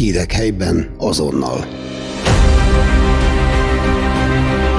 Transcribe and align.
Hírek 0.00 0.32
helyben 0.32 0.94
azonnal. 0.98 1.64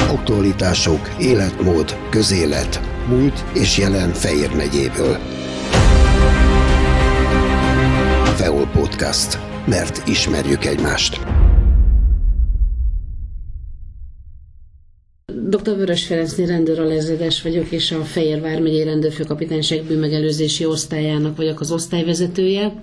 Aktualitások, 0.10 1.16
életmód, 1.20 1.96
közélet, 2.10 2.82
múlt 3.10 3.44
és 3.54 3.78
jelen 3.78 4.14
Fejér 4.14 4.56
megyéből. 4.56 5.18
Feol 8.36 8.68
Podcast. 8.68 9.38
Mert 9.66 10.08
ismerjük 10.08 10.66
egymást. 10.66 11.20
Dr. 15.50 15.76
Vörös 15.76 16.06
Ferencné 16.06 16.46
rendőralezredes 16.46 17.42
vagyok, 17.42 17.72
és 17.72 17.92
a 17.92 18.04
Fejérvár 18.04 18.62
megyei 18.62 18.84
rendőrfőkapitányság 18.84 19.84
bűnmegelőzési 19.84 20.66
osztályának 20.66 21.38
vagyok 21.38 21.60
az 21.60 21.72
osztályvezetője. 21.72 22.74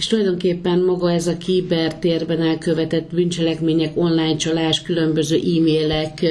És 0.00 0.06
tulajdonképpen 0.06 0.78
maga 0.78 1.12
ez 1.12 1.26
a 1.26 1.36
kibertérben 1.36 2.42
elkövetett 2.42 3.14
bűncselekmények, 3.14 3.96
online 3.96 4.36
csalás, 4.36 4.82
különböző 4.82 5.36
e-mailek 5.36 6.26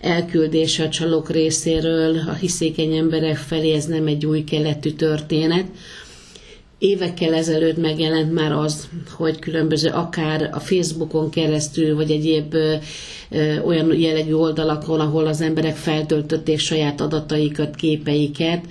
elküldése 0.00 0.84
a 0.84 0.88
csalók 0.88 1.30
részéről 1.30 2.18
a 2.18 2.32
hiszékeny 2.32 2.96
emberek 2.96 3.36
felé, 3.36 3.72
ez 3.72 3.84
nem 3.84 4.06
egy 4.06 4.26
új 4.26 4.44
keletű 4.44 4.90
történet. 4.90 5.64
Évekkel 6.78 7.34
ezelőtt 7.34 7.76
megjelent 7.76 8.32
már 8.32 8.52
az, 8.52 8.88
hogy 9.10 9.38
különböző 9.38 9.88
akár 9.88 10.50
a 10.52 10.60
Facebookon 10.60 11.30
keresztül, 11.30 11.94
vagy 11.94 12.10
egyéb 12.10 12.54
ö, 12.54 12.74
ö, 13.30 13.58
olyan 13.58 13.98
jellegű 13.98 14.32
oldalakon, 14.32 15.00
ahol 15.00 15.26
az 15.26 15.40
emberek 15.40 15.76
feltöltötték 15.76 16.58
saját 16.58 17.00
adataikat, 17.00 17.74
képeiket, 17.74 18.64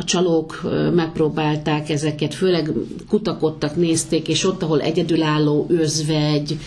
a 0.00 0.04
csalók 0.04 0.60
megpróbálták 0.94 1.90
ezeket, 1.90 2.34
főleg 2.34 2.70
kutakodtak, 3.08 3.76
nézték, 3.76 4.28
és 4.28 4.44
ott, 4.44 4.62
ahol 4.62 4.80
egyedülálló 4.80 5.66
özvegy 5.68 6.58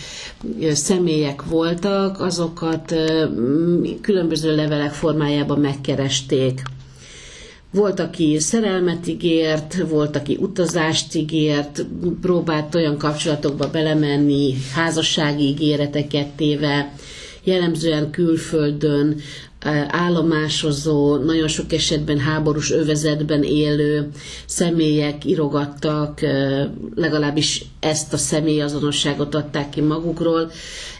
személyek 0.71 1.43
voltak, 1.45 2.19
azokat 2.21 2.93
különböző 4.01 4.55
levelek 4.55 4.91
formájában 4.91 5.59
megkeresték. 5.59 6.61
Volt, 7.71 7.99
aki 7.99 8.39
szerelmet 8.39 9.07
ígért, 9.07 9.75
volt, 9.89 10.15
aki 10.15 10.37
utazást 10.41 11.15
ígért, 11.15 11.85
próbált 12.21 12.75
olyan 12.75 12.97
kapcsolatokba 12.97 13.69
belemenni, 13.69 14.53
házassági 14.73 15.43
ígéreteket 15.43 16.27
téve, 16.27 16.93
jellemzően 17.43 18.09
külföldön 18.11 19.19
állomásozó, 19.87 21.15
nagyon 21.17 21.47
sok 21.47 21.73
esetben 21.73 22.19
háborús 22.19 22.71
övezetben 22.71 23.43
élő 23.43 24.09
személyek 24.45 25.25
irogattak, 25.25 26.19
legalábbis 26.95 27.65
ezt 27.79 28.13
a 28.13 28.17
személyazonosságot 28.17 29.35
adták 29.35 29.69
ki 29.69 29.81
magukról. 29.81 30.51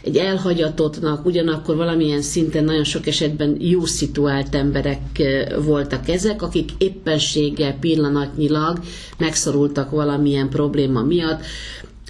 Egy 0.02 0.16
elhagyatottnak, 0.16 1.26
ugyanakkor 1.26 1.76
valamilyen 1.76 2.22
szinten 2.22 2.64
nagyon 2.64 2.84
sok 2.84 3.06
esetben 3.06 3.56
jó 3.60 3.84
szituált 3.84 4.54
emberek 4.54 5.22
voltak 5.64 6.08
ezek, 6.08 6.42
akik 6.42 6.70
éppenséggel 6.78 7.76
pillanatnyilag 7.80 8.78
megszorultak 9.18 9.90
valamilyen 9.90 10.48
probléma 10.48 11.02
miatt, 11.02 11.40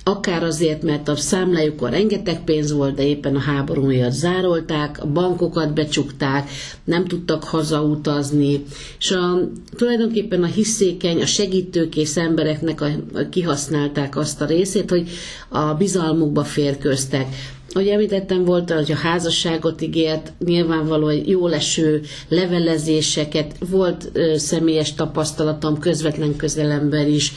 akár 0.05 0.43
azért, 0.43 0.83
mert 0.83 1.09
a 1.09 1.17
számlájukon 1.17 1.91
rengeteg 1.91 2.45
pénz 2.45 2.73
volt, 2.73 2.95
de 2.95 3.07
éppen 3.07 3.37
a 3.37 3.41
háború 3.41 3.85
miatt 3.85 4.13
zárolták, 4.13 5.03
a 5.03 5.07
bankokat 5.07 5.75
becsukták, 5.75 6.51
nem 6.85 7.05
tudtak 7.05 7.45
hazautazni, 7.45 8.63
és 8.99 9.11
a, 9.11 9.51
tulajdonképpen 9.77 10.43
a 10.43 10.47
hiszékeny, 10.47 11.23
a 11.23 11.27
segítőkész 11.27 12.17
embereknek 12.17 12.81
a, 12.81 12.87
a, 13.15 13.29
kihasználták 13.31 14.17
azt 14.17 14.41
a 14.41 14.47
részét, 14.47 14.91
hogy 14.91 15.09
a 15.49 15.75
bizalmukba 15.75 16.45
férköztek. 16.45 17.27
Ahogy 17.73 17.89
említettem, 17.89 18.45
volt, 18.45 18.71
hogy 18.71 18.93
a 18.93 18.97
házasságot 18.97 19.83
ígért, 19.83 20.33
nyilvánvaló 20.45 21.09
egy 21.09 21.29
jó 21.29 21.47
leső 21.47 22.03
levelezéseket, 22.29 23.55
volt 23.71 24.11
ö, 24.13 24.37
személyes 24.37 24.95
tapasztalatom 24.95 25.79
közvetlen 25.79 26.37
közelemben 26.37 27.09
is, 27.09 27.33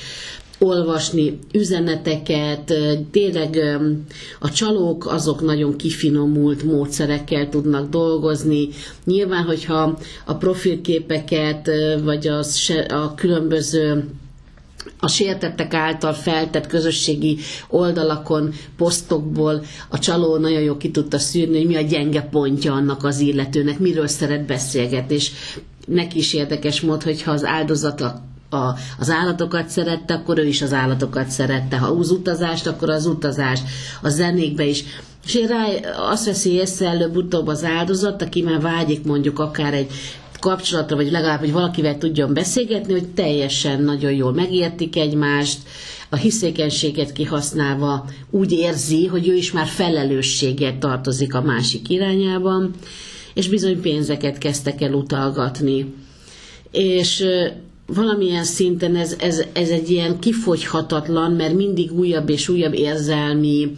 olvasni 0.59 1.39
üzeneteket, 1.53 2.73
tényleg 3.11 3.59
a 4.39 4.51
csalók 4.51 5.05
azok 5.05 5.41
nagyon 5.41 5.75
kifinomult 5.77 6.63
módszerekkel 6.63 7.49
tudnak 7.49 7.89
dolgozni. 7.89 8.69
Nyilván, 9.05 9.43
hogyha 9.43 9.97
a 10.25 10.33
profilképeket, 10.35 11.69
vagy 12.03 12.27
az, 12.27 12.71
a 12.89 13.15
különböző 13.15 14.09
a 14.99 15.07
sértettek 15.07 15.73
által 15.73 16.13
feltett 16.13 16.67
közösségi 16.67 17.37
oldalakon, 17.69 18.53
posztokból 18.77 19.63
a 19.89 19.99
csaló 19.99 20.37
nagyon 20.37 20.61
jól 20.61 20.77
ki 20.77 20.91
tudta 20.91 21.19
szűrni, 21.19 21.57
hogy 21.57 21.67
mi 21.67 21.75
a 21.75 21.81
gyenge 21.81 22.21
pontja 22.21 22.73
annak 22.73 23.03
az 23.03 23.19
illetőnek, 23.19 23.79
miről 23.79 24.07
szeret 24.07 24.45
beszélgetni, 24.45 25.15
és 25.15 25.31
neki 25.87 26.17
is 26.17 26.33
érdekes 26.33 26.81
mód, 26.81 27.03
hogyha 27.03 27.31
az 27.31 27.45
áldozata 27.45 28.05
a, 28.05 28.21
az 28.99 29.09
állatokat 29.09 29.69
szerette, 29.69 30.13
akkor 30.13 30.37
ő 30.37 30.45
is 30.45 30.61
az 30.61 30.73
állatokat 30.73 31.29
szerette. 31.29 31.77
Ha 31.77 31.87
az 31.87 32.11
utazást, 32.11 32.67
akkor 32.67 32.89
az 32.89 33.05
utazást. 33.05 33.63
A 34.01 34.09
zenékbe 34.09 34.65
is. 34.65 34.83
És 35.25 35.35
én 35.35 35.47
rá 35.47 35.65
azt 36.11 36.25
veszi 36.25 36.51
észre 36.51 36.87
előbb-utóbb 36.87 37.47
az 37.47 37.63
áldozat, 37.63 38.21
aki 38.21 38.41
már 38.41 38.61
vágyik 38.61 39.03
mondjuk 39.03 39.39
akár 39.39 39.73
egy 39.73 39.91
kapcsolatra, 40.39 40.95
vagy 40.95 41.11
legalább, 41.11 41.39
hogy 41.39 41.51
valakivel 41.51 41.97
tudjon 41.97 42.33
beszélgetni, 42.33 42.93
hogy 42.93 43.07
teljesen 43.07 43.81
nagyon 43.81 44.11
jól 44.11 44.33
megértik 44.33 44.95
egymást, 44.95 45.57
a 46.09 46.15
hiszékenységet 46.15 47.11
kihasználva 47.11 48.05
úgy 48.29 48.51
érzi, 48.51 49.05
hogy 49.05 49.27
ő 49.27 49.35
is 49.35 49.51
már 49.51 49.67
felelősséggel 49.67 50.77
tartozik 50.77 51.33
a 51.35 51.41
másik 51.41 51.89
irányában, 51.89 52.73
és 53.33 53.47
bizony 53.49 53.81
pénzeket 53.81 54.37
kezdtek 54.37 54.81
el 54.81 54.93
utalgatni. 54.93 55.93
És 56.71 57.25
valamilyen 57.87 58.43
szinten 58.43 58.95
ez, 58.95 59.15
ez, 59.19 59.43
ez 59.53 59.69
egy 59.69 59.89
ilyen 59.89 60.19
kifogyhatatlan, 60.19 61.31
mert 61.31 61.53
mindig 61.53 61.91
újabb 61.91 62.29
és 62.29 62.49
újabb 62.49 62.73
érzelmi, 62.73 63.71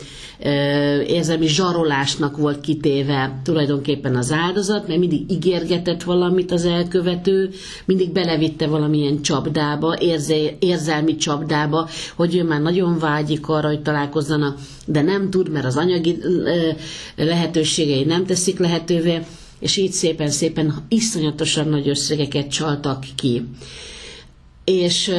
érzelmi 1.07 1.47
zsarolásnak 1.47 2.37
volt 2.37 2.61
kitéve 2.61 3.41
tulajdonképpen 3.43 4.15
az 4.15 4.31
áldozat, 4.31 4.87
mert 4.87 4.99
mindig 4.99 5.31
ígérgetett 5.31 6.03
valamit 6.03 6.51
az 6.51 6.65
elkövető, 6.65 7.49
mindig 7.85 8.11
belevitte 8.11 8.67
valamilyen 8.67 9.21
csapdába, 9.21 9.97
érze, 9.99 10.35
érzelmi 10.59 11.15
csapdába, 11.15 11.89
hogy 12.15 12.35
ő 12.35 12.43
már 12.43 12.61
nagyon 12.61 12.99
vágyik 12.99 13.47
arra, 13.47 13.67
hogy 13.67 13.81
találkozzanak, 13.81 14.57
de 14.85 15.01
nem 15.01 15.29
tud, 15.29 15.49
mert 15.49 15.65
az 15.65 15.77
anyagi 15.77 16.17
lehetőségei 17.15 18.03
nem 18.03 18.25
teszik 18.25 18.59
lehetővé, 18.59 19.19
és 19.59 19.77
így 19.77 19.91
szépen-szépen 19.91 20.73
iszonyatosan 20.87 21.67
nagy 21.67 21.89
összegeket 21.89 22.49
csaltak 22.49 23.05
ki. 23.15 23.43
És 24.69 25.11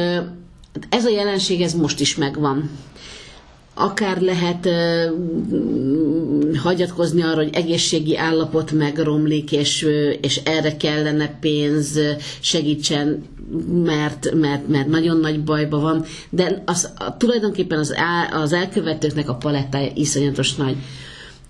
ez 0.89 1.05
a 1.05 1.09
jelenség 1.09 1.61
ez 1.61 1.73
most 1.73 1.99
is 1.99 2.15
megvan. 2.15 2.69
Akár 3.73 4.21
lehet 4.21 4.69
hagyatkozni 6.63 7.21
arra, 7.21 7.35
hogy 7.35 7.53
egészségi 7.53 8.17
állapot 8.17 8.71
megromlik, 8.71 9.51
és, 9.51 9.87
és 10.21 10.41
erre 10.43 10.77
kellene 10.77 11.37
pénz 11.39 11.99
segítsen, 12.39 13.23
mert, 13.73 14.33
mert, 14.33 14.67
mert 14.67 14.87
nagyon 14.87 15.17
nagy 15.17 15.43
bajba 15.43 15.79
van, 15.79 16.05
de 16.29 16.63
az, 16.65 16.93
tulajdonképpen 17.17 17.79
az, 17.79 17.95
az 18.31 18.53
elkövetőknek 18.53 19.29
a 19.29 19.35
palettája 19.35 19.91
iszonyatos 19.95 20.55
nagy. 20.55 20.75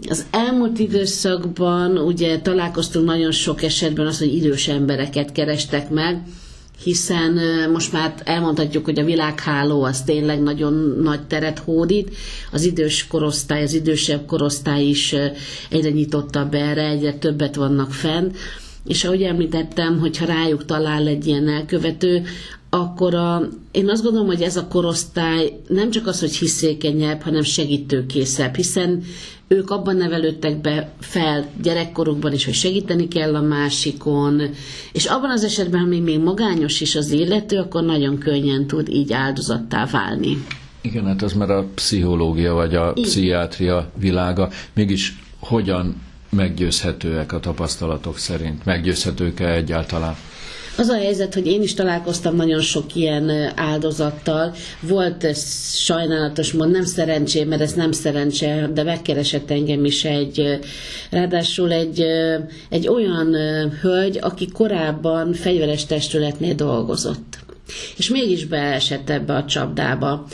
Az 0.09 0.25
elmúlt 0.31 0.79
időszakban 0.79 1.97
ugye 1.97 2.39
találkoztunk 2.39 3.06
nagyon 3.06 3.31
sok 3.31 3.63
esetben 3.63 4.07
az, 4.07 4.19
hogy 4.19 4.35
idős 4.35 4.68
embereket 4.68 5.31
kerestek 5.31 5.89
meg, 5.89 6.23
hiszen 6.84 7.40
most 7.72 7.92
már 7.92 8.14
elmondhatjuk, 8.24 8.86
hogy 8.86 9.00
a 9.00 9.03
világháló 9.06 9.84
az 9.84 10.02
tényleg 10.02 10.42
nagyon 10.42 10.74
nagy 11.04 11.22
teret 11.28 11.60
hódít, 11.60 12.16
az 12.51 12.63
idős 12.63 13.07
korosztály, 13.07 13.63
az 13.63 13.74
idősebb 13.74 14.25
korosztály 14.25 14.83
is 14.83 15.16
egyre 15.69 15.89
nyitottabb 15.89 16.54
erre, 16.54 16.88
egyre 16.89 17.13
többet 17.13 17.56
vannak 17.56 17.92
fenn, 17.92 18.31
és 18.86 19.04
ahogy 19.04 19.22
említettem, 19.22 20.00
hogyha 20.00 20.25
rájuk 20.25 20.66
talál 20.66 21.07
egy 21.07 21.28
ilyen 21.28 21.48
elkövető, 21.48 22.24
akkor 22.69 23.16
a, 23.16 23.48
én 23.72 23.89
azt 23.89 24.04
gondolom, 24.04 24.27
hogy 24.27 24.42
ez 24.42 24.57
a 24.57 24.68
korosztály 24.68 25.60
nem 25.68 25.89
csak 25.92 26.07
az, 26.07 26.19
hogy 26.19 26.36
hiszékenyebb, 26.36 27.22
hanem 27.22 27.42
segítőkészebb, 27.44 28.56
hiszen 28.56 29.04
ők 29.51 29.69
abban 29.69 29.95
nevelődtek 29.95 30.62
be 30.62 30.92
fel 31.00 31.50
gyerekkorukban 31.62 32.33
is, 32.33 32.45
hogy 32.45 32.53
segíteni 32.53 33.07
kell 33.07 33.36
a 33.36 33.42
másikon, 33.42 34.42
és 34.92 35.06
abban 35.06 35.30
az 35.30 35.44
esetben, 35.44 35.80
ha 35.80 35.86
még, 35.86 36.01
még 36.01 36.19
magányos 36.19 36.81
is 36.81 36.95
az 36.95 37.12
illető, 37.12 37.57
akkor 37.57 37.83
nagyon 37.83 38.18
könnyen 38.18 38.68
tud 38.68 38.89
így 38.89 39.13
áldozattá 39.13 39.86
válni. 39.92 40.45
Igen, 40.81 41.06
hát 41.06 41.21
az 41.21 41.33
már 41.33 41.50
a 41.50 41.68
pszichológia 41.75 42.53
vagy 42.53 42.75
a 42.75 42.92
Igen. 42.95 43.09
pszichiátria 43.09 43.92
világa. 44.00 44.50
Mégis 44.74 45.19
hogyan 45.39 46.01
meggyőzhetőek 46.30 47.31
a 47.31 47.39
tapasztalatok 47.39 48.18
szerint? 48.18 48.65
Meggyőzhetők-e 48.65 49.53
egyáltalán? 49.53 50.15
Az 50.77 50.88
a 50.88 50.95
helyzet, 50.95 51.33
hogy 51.33 51.47
én 51.47 51.62
is 51.62 51.73
találkoztam 51.73 52.35
nagyon 52.35 52.62
sok 52.62 52.95
ilyen 52.95 53.51
áldozattal. 53.56 54.53
Volt 54.79 55.35
sajnálatos 55.73 56.51
mond, 56.51 56.71
nem 56.71 56.85
szerencsém, 56.85 57.47
mert 57.47 57.62
ez 57.62 57.73
nem 57.73 57.91
szerencse, 57.91 58.69
de 58.73 58.83
megkeresett 58.83 59.51
engem 59.51 59.85
is 59.85 60.06
egy, 60.06 60.59
ráadásul 61.09 61.71
egy, 61.71 62.03
egy 62.69 62.88
olyan 62.88 63.35
hölgy, 63.81 64.18
aki 64.21 64.47
korábban 64.47 65.33
fegyveres 65.33 65.85
testületnél 65.85 66.53
dolgozott. 66.53 67.39
És 67.97 68.09
mégis 68.09 68.45
beesett 68.45 69.09
ebbe 69.09 69.33
a 69.33 69.45
csapdába. 69.45 70.27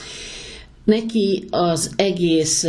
Neki 0.83 1.45
az 1.49 1.91
egész 1.95 2.65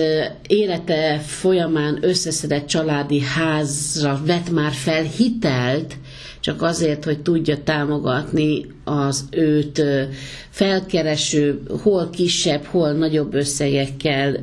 élete 0.46 1.18
folyamán 1.18 1.98
összeszedett 2.00 2.66
családi 2.66 3.20
házra 3.20 4.20
vett 4.26 4.50
már 4.50 4.72
fel 4.72 5.02
hitelt, 5.02 5.96
csak 6.40 6.62
azért, 6.62 7.04
hogy 7.04 7.20
tudja 7.22 7.62
támogatni 7.62 8.66
az 8.84 9.24
őt 9.30 9.82
felkereső, 10.50 11.62
hol 11.82 12.10
kisebb, 12.10 12.64
hol 12.64 12.92
nagyobb 12.92 13.34
összegekkel 13.34 14.36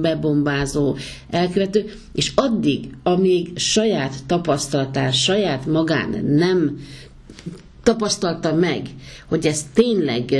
bebombázó 0.00 0.96
elkövető, 1.30 1.92
és 2.14 2.32
addig, 2.34 2.88
amíg 3.02 3.58
saját 3.58 4.14
tapasztalatán, 4.26 5.12
saját 5.12 5.66
magán 5.66 6.24
nem 6.24 6.78
tapasztalta 7.82 8.54
meg, 8.54 8.86
hogy 9.26 9.46
ez 9.46 9.64
tényleg 9.74 10.32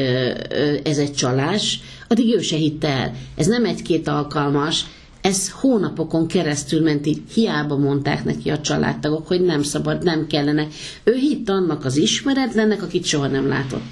ez 0.84 0.98
egy 0.98 1.12
csalás, 1.12 1.80
addig 2.08 2.34
ő 2.34 2.40
se 2.40 2.56
hitte 2.56 2.88
el. 2.88 3.14
Ez 3.36 3.46
nem 3.46 3.64
egy-két 3.64 4.08
alkalmas, 4.08 4.84
ez 5.20 5.50
hónapokon 5.50 6.26
keresztül 6.26 6.82
ment 6.82 7.06
így, 7.06 7.22
hiába 7.32 7.76
mondták 7.76 8.24
neki 8.24 8.50
a 8.50 8.60
családtagok, 8.60 9.26
hogy 9.26 9.40
nem 9.40 9.62
szabad, 9.62 10.02
nem 10.02 10.26
kellene. 10.26 10.66
Ő 11.04 11.14
hitt 11.14 11.48
annak 11.48 11.84
az 11.84 11.96
ismeretlennek, 11.96 12.82
akit 12.82 13.04
soha 13.04 13.26
nem 13.26 13.48
látott. 13.48 13.82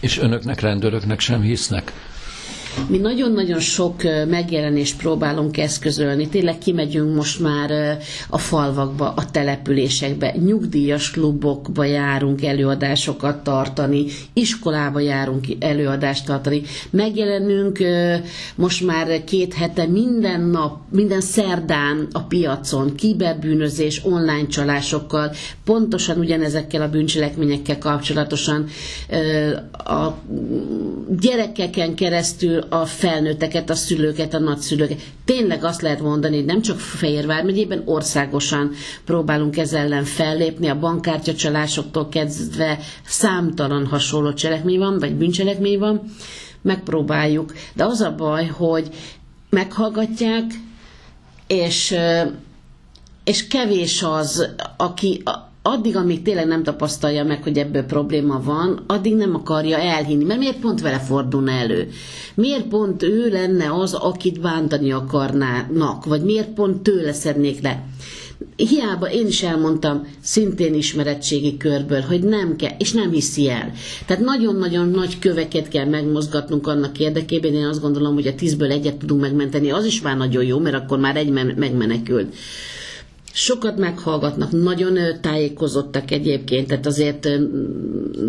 És 0.00 0.18
önöknek, 0.18 0.60
rendőröknek 0.60 1.20
sem 1.20 1.40
hisznek? 1.40 1.92
Mi 2.88 2.98
nagyon-nagyon 2.98 3.60
sok 3.60 4.02
megjelenést 4.28 4.96
próbálunk 4.96 5.58
eszközölni. 5.58 6.28
Tényleg 6.28 6.58
kimegyünk 6.58 7.14
most 7.14 7.40
már 7.40 7.98
a 8.28 8.38
falvakba, 8.38 9.12
a 9.16 9.30
településekbe, 9.30 10.34
nyugdíjas 10.44 11.10
klubokba 11.10 11.84
járunk 11.84 12.44
előadásokat 12.44 13.42
tartani, 13.42 14.04
iskolába 14.32 15.00
járunk 15.00 15.46
előadást 15.58 16.26
tartani. 16.26 16.62
Megjelenünk 16.90 17.78
most 18.54 18.84
már 18.86 19.24
két 19.24 19.54
hete 19.54 19.86
minden 19.86 20.40
nap, 20.40 20.78
minden 20.90 21.20
szerdán 21.20 22.08
a 22.12 22.20
piacon, 22.22 22.94
kiberbűnözés, 22.94 24.00
online 24.04 24.46
csalásokkal, 24.46 25.32
pontosan 25.64 26.18
ugyanezekkel 26.18 26.82
a 26.82 26.88
bűncselekményekkel 26.90 27.78
kapcsolatosan 27.78 28.66
a 29.72 30.08
gyerekeken 31.20 31.94
keresztül 31.94 32.59
a 32.68 32.86
felnőtteket, 32.86 33.70
a 33.70 33.74
szülőket, 33.74 34.34
a 34.34 34.38
nagyszülőket. 34.38 35.00
Tényleg 35.24 35.64
azt 35.64 35.82
lehet 35.82 36.00
mondani, 36.00 36.36
hogy 36.36 36.44
nem 36.44 36.62
csak 36.62 36.78
Fehérvár 36.78 37.44
megyében, 37.44 37.82
országosan 37.84 38.70
próbálunk 39.04 39.56
ezzel 39.56 39.80
ellen 39.80 40.04
fellépni, 40.04 40.68
a 40.68 40.78
bankkártya 40.78 41.34
csalásoktól 41.34 42.08
kezdve 42.08 42.78
számtalan 43.04 43.86
hasonló 43.86 44.32
cselekmény 44.32 44.78
van, 44.78 44.98
vagy 44.98 45.14
bűncselekmény 45.14 45.78
van, 45.78 46.02
megpróbáljuk. 46.62 47.52
De 47.74 47.84
az 47.84 48.00
a 48.00 48.14
baj, 48.14 48.46
hogy 48.46 48.88
meghallgatják, 49.50 50.44
és, 51.46 51.94
és 53.24 53.46
kevés 53.46 54.02
az, 54.02 54.48
aki, 54.76 55.22
addig, 55.62 55.96
amíg 55.96 56.22
tényleg 56.22 56.46
nem 56.46 56.62
tapasztalja 56.62 57.24
meg, 57.24 57.42
hogy 57.42 57.58
ebből 57.58 57.82
probléma 57.82 58.40
van, 58.44 58.84
addig 58.86 59.14
nem 59.14 59.34
akarja 59.34 59.78
elhinni. 59.78 60.24
Mert 60.24 60.38
miért 60.38 60.60
pont 60.60 60.80
vele 60.80 60.98
fordulna 60.98 61.50
elő? 61.50 61.88
Miért 62.34 62.66
pont 62.66 63.02
ő 63.02 63.28
lenne 63.28 63.74
az, 63.74 63.94
akit 63.94 64.40
bántani 64.40 64.92
akarnának? 64.92 66.04
Vagy 66.04 66.22
miért 66.22 66.48
pont 66.48 66.82
tőle 66.82 67.12
szednék 67.12 67.60
le? 67.62 67.84
Hiába 68.56 69.10
én 69.10 69.26
is 69.26 69.42
elmondtam, 69.42 70.06
szintén 70.20 70.74
ismeretségi 70.74 71.56
körből, 71.56 72.00
hogy 72.00 72.22
nem 72.22 72.56
kell, 72.56 72.74
és 72.78 72.92
nem 72.92 73.10
hiszi 73.10 73.48
el. 73.48 73.72
Tehát 74.06 74.22
nagyon-nagyon 74.22 74.88
nagy 74.88 75.18
köveket 75.18 75.68
kell 75.68 75.84
megmozgatnunk 75.84 76.66
annak 76.66 76.98
érdekében, 76.98 77.54
én 77.54 77.64
azt 77.64 77.80
gondolom, 77.80 78.14
hogy 78.14 78.26
a 78.26 78.34
tízből 78.34 78.70
egyet 78.70 78.96
tudunk 78.96 79.20
megmenteni, 79.20 79.70
az 79.70 79.84
is 79.84 80.00
már 80.00 80.16
nagyon 80.16 80.44
jó, 80.44 80.58
mert 80.58 80.74
akkor 80.74 80.98
már 80.98 81.16
egy 81.16 81.30
megmenekült 81.56 82.34
sokat 83.32 83.78
meghallgatnak, 83.78 84.50
nagyon 84.50 84.98
tájékozottak 85.20 86.10
egyébként, 86.10 86.66
tehát 86.66 86.86
azért 86.86 87.28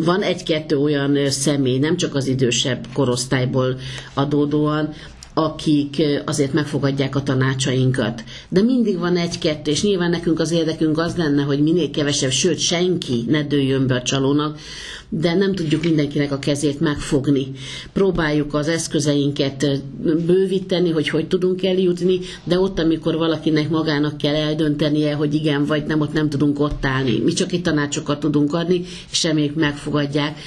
van 0.05 0.21
egy-kettő 0.21 0.77
olyan 0.77 1.29
személy, 1.29 1.79
nem 1.79 1.97
csak 1.97 2.15
az 2.15 2.27
idősebb 2.27 2.87
korosztályból 2.93 3.79
adódóan, 4.13 4.93
akik 5.33 6.01
azért 6.25 6.53
megfogadják 6.53 7.15
a 7.15 7.23
tanácsainkat. 7.23 8.23
De 8.49 8.61
mindig 8.61 8.97
van 8.97 9.17
egy-kettő, 9.17 9.71
és 9.71 9.83
nyilván 9.83 10.09
nekünk 10.09 10.39
az 10.39 10.51
érdekünk 10.51 10.97
az 10.97 11.15
lenne, 11.15 11.43
hogy 11.43 11.59
minél 11.61 11.91
kevesebb, 11.91 12.31
sőt 12.31 12.59
senki 12.59 13.23
ne 13.27 13.43
dőljön 13.43 13.87
be 13.87 13.95
a 13.95 14.01
csalónak, 14.01 14.59
de 15.09 15.33
nem 15.33 15.55
tudjuk 15.55 15.83
mindenkinek 15.83 16.31
a 16.31 16.39
kezét 16.39 16.79
megfogni. 16.79 17.51
Próbáljuk 17.93 18.53
az 18.53 18.67
eszközeinket 18.67 19.81
bővíteni, 20.25 20.89
hogy 20.89 21.09
hogy 21.09 21.27
tudunk 21.27 21.63
eljutni, 21.63 22.19
de 22.43 22.59
ott, 22.59 22.79
amikor 22.79 23.15
valakinek 23.15 23.69
magának 23.69 24.17
kell 24.17 24.35
eldöntenie, 24.35 25.13
hogy 25.13 25.33
igen 25.33 25.65
vagy 25.65 25.83
nem, 25.83 26.01
ott 26.01 26.13
nem 26.13 26.29
tudunk 26.29 26.59
ott 26.59 26.85
állni. 26.85 27.19
Mi 27.19 27.33
csak 27.33 27.51
egy 27.51 27.61
tanácsokat 27.61 28.19
tudunk 28.19 28.53
adni, 28.53 28.83
és 29.11 29.23
reméljük 29.23 29.55
megfogadják 29.55 30.39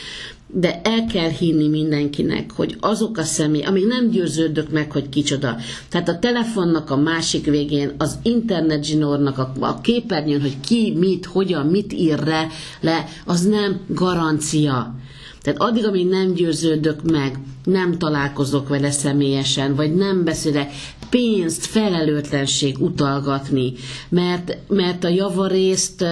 de 0.56 0.80
el 0.82 1.06
kell 1.06 1.28
hinni 1.28 1.68
mindenkinek, 1.68 2.52
hogy 2.52 2.76
azok 2.80 3.18
a 3.18 3.22
személy, 3.22 3.62
amíg 3.62 3.86
nem 3.86 4.10
győződök 4.10 4.70
meg, 4.70 4.92
hogy 4.92 5.08
kicsoda. 5.08 5.56
Tehát 5.88 6.08
a 6.08 6.18
telefonnak 6.18 6.90
a 6.90 6.96
másik 6.96 7.44
végén, 7.44 7.92
az 7.98 8.18
internet 8.22 8.84
zsinórnak 8.84 9.38
a, 9.38 9.52
a 9.60 9.80
képernyőn, 9.80 10.40
hogy 10.40 10.60
ki, 10.60 10.94
mit, 10.98 11.24
hogyan, 11.24 11.66
mit 11.66 11.92
ír 11.92 12.18
le, 12.24 12.46
le, 12.80 13.04
az 13.24 13.40
nem 13.40 13.80
garancia. 13.86 14.94
Tehát 15.42 15.60
addig, 15.60 15.86
amíg 15.86 16.08
nem 16.08 16.32
győződök 16.32 17.10
meg, 17.10 17.38
nem 17.64 17.98
találkozok 17.98 18.68
vele 18.68 18.90
személyesen, 18.90 19.74
vagy 19.74 19.94
nem 19.94 20.24
beszélek, 20.24 20.70
pénzt, 21.14 21.66
felelőtlenség 21.66 22.78
utalgatni, 22.78 23.72
mert, 24.08 24.56
mert 24.69 25.05
a 25.05 25.08
javarészt 25.08 26.05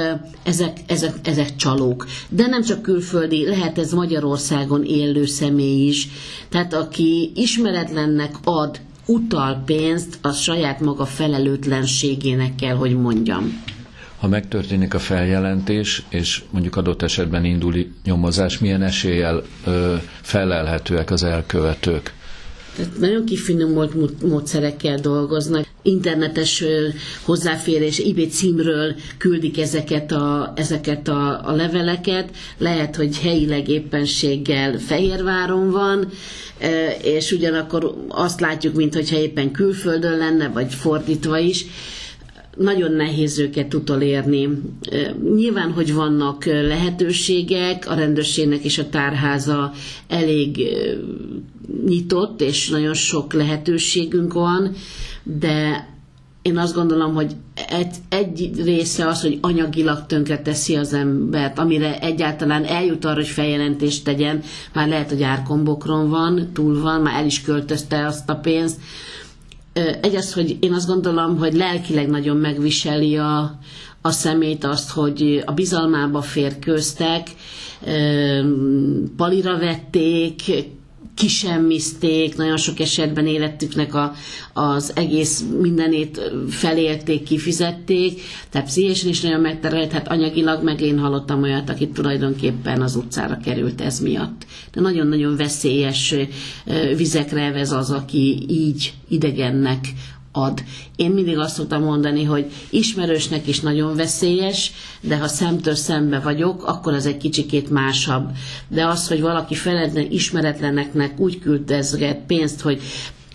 ezek, 0.42 0.76
ezek, 0.86 1.14
ezek 1.22 1.56
csalók. 1.56 2.06
De 2.28 2.46
nem 2.46 2.62
csak 2.62 2.82
külföldi, 2.82 3.46
lehet 3.46 3.78
ez 3.78 3.92
Magyarországon 3.92 4.84
élő 4.84 5.26
személy 5.26 5.86
is. 5.86 6.08
Tehát 6.48 6.74
aki 6.74 7.32
ismeretlennek 7.34 8.34
ad, 8.44 8.80
utal 9.06 9.62
pénzt, 9.66 10.18
az 10.20 10.38
saját 10.38 10.80
maga 10.80 11.04
felelőtlenségének 11.04 12.54
kell, 12.54 12.74
hogy 12.74 12.96
mondjam 12.96 13.62
ha 14.18 14.28
megtörténik 14.28 14.94
a 14.94 14.98
feljelentés, 14.98 16.02
és 16.08 16.42
mondjuk 16.50 16.76
adott 16.76 17.02
esetben 17.02 17.44
indul 17.44 17.74
nyomozás, 18.04 18.58
milyen 18.58 18.82
eséllyel 18.82 19.42
ö, 19.64 19.94
felelhetőek 20.20 21.10
az 21.10 21.22
elkövetők? 21.22 22.12
Tehát 22.76 22.98
nagyon 22.98 23.24
kifinomult 23.24 24.22
módszerekkel 24.22 24.98
dolgoznak. 24.98 25.66
Internetes 25.82 26.64
hozzáférés, 27.22 27.98
eBay 27.98 28.26
címről 28.26 28.94
küldik 29.18 29.58
ezeket 29.58 30.12
a, 30.12 30.52
ezeket 30.56 31.08
a, 31.08 31.48
a 31.48 31.52
leveleket. 31.52 32.30
Lehet, 32.58 32.96
hogy 32.96 33.18
helyileg 33.18 33.68
éppenséggel 33.68 34.78
Fehérváron 34.78 35.70
van, 35.70 36.08
és 37.02 37.32
ugyanakkor 37.32 37.94
azt 38.08 38.40
látjuk, 38.40 38.74
mintha 38.74 39.16
éppen 39.16 39.50
külföldön 39.50 40.18
lenne, 40.18 40.48
vagy 40.48 40.74
fordítva 40.74 41.38
is 41.38 41.66
nagyon 42.56 42.92
nehéz 42.92 43.38
őket 43.38 43.74
utolérni. 43.74 44.48
Nyilván, 45.34 45.72
hogy 45.72 45.94
vannak 45.94 46.44
lehetőségek, 46.44 47.90
a 47.90 47.94
rendőrségnek 47.94 48.64
és 48.64 48.78
a 48.78 48.88
tárháza 48.88 49.72
elég 50.08 50.60
nyitott, 51.86 52.40
és 52.40 52.68
nagyon 52.68 52.94
sok 52.94 53.32
lehetőségünk 53.32 54.32
van, 54.32 54.72
de 55.22 55.86
én 56.42 56.58
azt 56.58 56.74
gondolom, 56.74 57.14
hogy 57.14 57.32
egy, 57.68 57.94
egy 58.08 58.50
része 58.64 59.06
az, 59.06 59.20
hogy 59.22 59.38
anyagilag 59.40 60.06
tönkre 60.06 60.38
teszi 60.42 60.74
az 60.76 60.92
embert, 60.92 61.58
amire 61.58 61.98
egyáltalán 62.00 62.64
eljut 62.64 63.04
arra, 63.04 63.14
hogy 63.14 63.26
feljelentést 63.26 64.04
tegyen, 64.04 64.42
már 64.72 64.88
lehet, 64.88 65.08
hogy 65.08 65.22
árkombokron 65.22 66.08
van, 66.08 66.50
túl 66.52 66.80
van, 66.80 67.00
már 67.00 67.14
el 67.20 67.26
is 67.26 67.40
költözte 67.42 68.06
azt 68.06 68.28
a 68.30 68.34
pénzt, 68.36 68.80
egy 70.00 70.14
az, 70.14 70.32
hogy 70.32 70.56
én 70.60 70.72
azt 70.72 70.86
gondolom, 70.86 71.38
hogy 71.38 71.52
lelkileg 71.52 72.08
nagyon 72.08 72.36
megviseli 72.36 73.16
a, 73.16 73.58
a 74.00 74.10
szemét 74.10 74.64
azt, 74.64 74.90
hogy 74.90 75.42
a 75.46 75.52
bizalmába 75.52 76.20
férkőztek, 76.22 77.30
palira 79.16 79.58
vették, 79.58 80.42
kisemmizték, 81.14 82.36
nagyon 82.36 82.56
sok 82.56 82.80
esetben 82.80 83.26
életüknek 83.26 83.94
a, 83.94 84.12
az 84.52 84.92
egész 84.94 85.44
mindenét 85.60 86.32
felélték, 86.48 87.22
kifizették, 87.22 88.20
tehát 88.50 88.66
pszichésen 88.66 89.08
is 89.08 89.20
nagyon 89.20 89.40
megterelt, 89.40 89.92
hát 89.92 90.08
anyagilag 90.08 90.62
meg 90.64 90.80
én 90.80 90.98
hallottam 90.98 91.42
olyat, 91.42 91.70
aki 91.70 91.88
tulajdonképpen 91.88 92.82
az 92.82 92.96
utcára 92.96 93.38
került 93.44 93.80
ez 93.80 94.00
miatt. 94.00 94.46
De 94.72 94.80
nagyon-nagyon 94.80 95.36
veszélyes 95.36 96.14
vizekre 96.96 97.52
ez 97.54 97.72
az, 97.72 97.90
aki 97.90 98.46
így 98.48 98.92
idegennek 99.08 99.88
ad. 100.32 100.62
Én 100.96 101.10
mindig 101.10 101.38
azt 101.38 101.54
szoktam 101.54 101.82
mondani, 101.82 102.24
hogy 102.24 102.50
ismerősnek 102.70 103.46
is 103.46 103.60
nagyon 103.60 103.96
veszélyes, 103.96 104.72
de 105.00 105.16
ha 105.16 105.28
szemtől 105.28 105.74
szembe 105.74 106.20
vagyok, 106.20 106.66
akkor 106.66 106.92
az 106.92 107.06
egy 107.06 107.16
kicsikét 107.16 107.70
másabb. 107.70 108.30
De 108.68 108.86
az, 108.86 109.08
hogy 109.08 109.20
valaki 109.20 109.54
feledne 109.54 110.02
ismeretleneknek 110.02 111.20
úgy 111.20 111.38
küldezget 111.38 112.18
pénzt, 112.26 112.60
hogy 112.60 112.80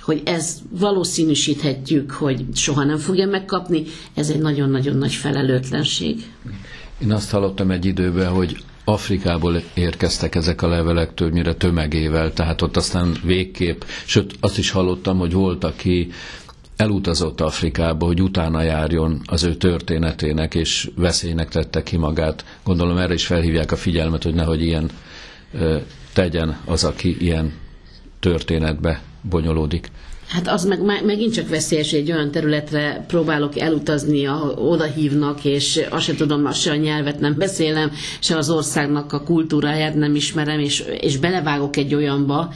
hogy 0.02 0.22
ez 0.26 0.58
valószínűsíthetjük, 0.70 2.12
hogy 2.12 2.46
soha 2.54 2.84
nem 2.84 2.98
fogja 2.98 3.28
megkapni, 3.28 3.84
ez 4.14 4.30
egy 4.30 4.40
nagyon-nagyon 4.40 4.98
nagy 4.98 5.14
felelőtlenség. 5.14 6.32
Én 7.02 7.12
azt 7.12 7.30
hallottam 7.32 7.72
egy 7.72 7.86
időben, 7.86 8.30
hogy 8.30 8.58
Afrikából 8.90 9.62
érkeztek 9.74 10.36
ezek 10.36 10.62
a 10.62 10.68
levelek 10.68 11.14
többnyire 11.14 11.54
tömegével, 11.54 12.34
tehát 12.34 12.62
ott 12.62 12.78
aztán 12.78 13.16
végképp, 13.24 13.82
sőt 14.06 14.36
azt 14.40 14.58
is 14.58 14.70
hallottam, 14.70 15.18
hogy 15.18 15.34
volt, 15.34 15.64
aki 15.64 16.12
elutazott 16.78 17.42
Afrikába, 17.42 18.06
hogy 18.06 18.22
utána 18.22 18.62
járjon 18.62 19.22
az 19.26 19.44
ő 19.44 19.56
történetének, 19.56 20.56
és 20.56 20.90
veszélynek 20.96 21.50
tette 21.50 21.84
ki 21.84 21.98
magát. 21.98 22.46
Gondolom 22.64 22.98
erre 22.98 23.14
is 23.14 23.26
felhívják 23.26 23.72
a 23.72 23.76
figyelmet, 23.76 24.24
hogy 24.24 24.34
nehogy 24.34 24.62
ilyen 24.62 24.90
tegyen 26.14 26.58
az, 26.66 26.84
aki 26.84 27.18
ilyen 27.20 27.54
történetbe 28.20 29.02
bonyolódik. 29.22 29.92
Hát 30.28 30.48
az 30.48 30.66
meg, 30.66 31.04
megint 31.06 31.34
csak 31.34 31.50
veszélyes, 31.50 31.90
hogy 31.90 32.00
egy 32.00 32.12
olyan 32.12 32.32
területre 32.32 33.06
próbálok 33.08 33.60
elutazni, 33.60 34.28
oda 34.56 34.84
hívnak, 34.84 35.46
és 35.46 35.82
azt 35.90 36.04
sem 36.06 36.16
tudom, 36.16 36.52
se 36.52 36.72
a 36.72 36.76
nyelvet 36.76 37.20
nem 37.20 37.36
beszélem, 37.38 37.92
se 38.20 38.38
az 38.38 38.50
országnak 38.50 39.14
a 39.14 39.24
kultúráját 39.24 39.96
nem 39.96 40.16
ismerem, 40.16 40.60
és, 40.60 40.84
és 41.00 41.18
belevágok 41.18 41.78
egy 41.78 41.96
olyanba, 41.96 42.54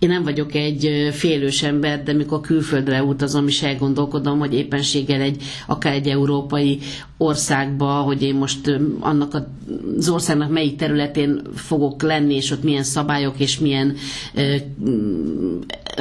én 0.00 0.08
nem 0.08 0.22
vagyok 0.22 0.54
egy 0.54 1.08
félős 1.12 1.62
ember, 1.62 2.02
de 2.02 2.12
mikor 2.12 2.40
külföldre 2.40 3.02
utazom, 3.02 3.46
is 3.46 3.62
elgondolkodom, 3.62 4.38
hogy 4.38 4.54
éppenséggel 4.54 5.20
egy, 5.20 5.42
akár 5.66 5.92
egy 5.94 6.06
európai 6.08 6.78
országba, 7.16 7.86
hogy 7.86 8.22
én 8.22 8.34
most 8.34 8.78
annak 9.00 9.34
az 9.98 10.08
országnak 10.08 10.50
melyik 10.50 10.76
területén 10.76 11.40
fogok 11.54 12.02
lenni, 12.02 12.34
és 12.34 12.50
ott 12.50 12.62
milyen 12.62 12.82
szabályok 12.82 13.38
és 13.40 13.58
milyen, 13.58 13.94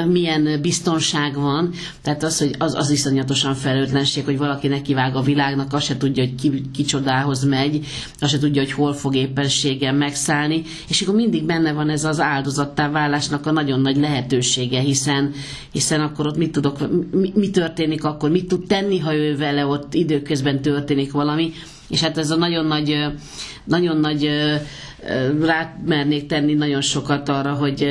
milyen 0.08 0.62
biztonság 0.62 1.36
van. 1.36 1.72
Tehát 2.02 2.24
az, 2.24 2.38
hogy 2.38 2.56
az, 2.58 2.76
az 2.76 2.90
iszonyatosan 2.90 3.56
felelőtlenség, 3.56 4.26
hogy 4.26 4.38
valaki 4.38 4.68
nekivág 4.68 5.16
a 5.16 5.22
világnak, 5.22 5.74
azt 5.74 5.86
se 5.86 5.98
tudja, 5.98 6.24
hogy 6.24 6.36
ki, 6.36 6.62
ki 6.74 6.84
csodához 6.84 7.44
megy, 7.44 7.86
azt 8.20 8.32
se 8.32 8.40
tudja, 8.40 8.62
hogy 8.62 8.72
hol 8.72 8.94
fog 8.94 9.16
éppenséggel 9.16 9.94
megszállni, 9.94 10.62
és 10.88 11.02
akkor 11.02 11.16
mindig 11.16 11.44
benne 11.46 11.72
van 11.74 11.90
ez 11.90 12.04
az 12.04 12.20
áldozattá 12.20 12.90
válásnak 12.90 13.46
a 13.46 13.52
nagyon 13.52 13.82
nagy 13.82 13.98
lehetősége, 13.98 14.80
hiszen, 14.80 15.32
hiszen 15.72 16.02
akkor 16.02 16.28
ott 16.28 16.38
mit 16.38 16.52
tudok, 16.52 16.78
mi, 17.12 17.32
mi 17.36 17.50
történik 17.50 18.04
akkor, 18.04 18.30
mit 18.30 18.48
tud 18.48 18.68
tenni, 18.68 19.00
ha 19.00 19.16
ő 19.16 19.38
vele 19.38 19.66
ott 19.66 19.94
időközben 19.94 20.62
történik 20.62 21.12
valami, 21.12 21.52
és 21.90 22.02
hát 22.02 22.18
ez 22.18 22.30
a 22.30 22.36
nagyon 22.36 22.66
nagy, 22.66 23.06
nagyon 23.64 23.98
nagy 23.98 24.30
rá 25.42 25.78
mernék 25.86 26.26
tenni 26.26 26.54
nagyon 26.54 26.82
sokat 26.82 27.30
arra, 27.30 27.54
hogy, 27.54 27.88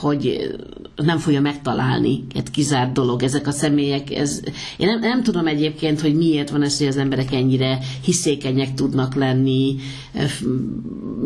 hogy 0.00 0.50
nem 0.96 1.18
fogja 1.18 1.40
megtalálni. 1.40 2.24
egy 2.34 2.50
kizárt 2.50 2.92
dolog. 2.92 3.22
Ezek 3.22 3.46
a 3.46 3.50
személyek, 3.50 4.10
ez, 4.10 4.40
én 4.76 4.86
nem, 4.86 4.98
nem 5.00 5.22
tudom 5.22 5.46
egyébként, 5.46 6.00
hogy 6.00 6.14
miért 6.14 6.50
van 6.50 6.62
ez, 6.62 6.78
hogy 6.78 6.86
az 6.86 6.96
emberek 6.96 7.32
ennyire 7.32 7.78
hiszékenyek 8.04 8.74
tudnak 8.74 9.14
lenni, 9.14 9.76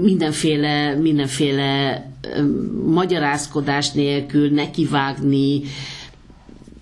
mindenféle, 0.02 0.94
mindenféle 0.94 2.04
magyarázkodás 2.86 3.90
nélkül 3.92 4.50
nekivágni, 4.50 5.60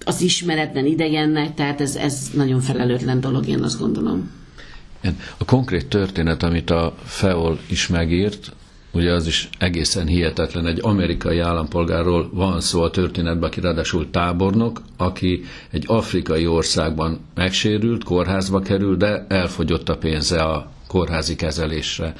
az 0.06 0.20
ismeretlen 0.20 0.86
idegennek, 0.86 1.54
tehát 1.54 1.80
ez, 1.80 1.96
ez 1.96 2.30
nagyon 2.34 2.60
felelőtlen 2.60 3.20
dolog, 3.20 3.48
én 3.48 3.62
azt 3.62 3.78
gondolom. 3.78 4.30
A 5.38 5.44
konkrét 5.44 5.86
történet, 5.88 6.42
amit 6.42 6.70
a 6.70 6.94
FEOL 7.04 7.58
is 7.68 7.86
megírt, 7.86 8.52
ugye 8.94 9.12
az 9.12 9.26
is 9.26 9.48
egészen 9.58 10.06
hihetetlen. 10.06 10.66
Egy 10.66 10.78
amerikai 10.82 11.38
állampolgárról 11.38 12.30
van 12.32 12.60
szó 12.60 12.82
a 12.82 12.90
történetben, 12.90 13.48
aki 13.48 13.60
ráadásul 13.60 14.10
tábornok, 14.10 14.82
aki 14.96 15.44
egy 15.70 15.84
afrikai 15.86 16.46
országban 16.46 17.20
megsérült, 17.34 18.04
kórházba 18.04 18.60
került, 18.60 18.98
de 18.98 19.26
elfogyott 19.28 19.88
a 19.88 19.96
pénze 19.96 20.42
a 20.42 20.70
kórházi 20.86 21.36
kezelésre. 21.36 22.14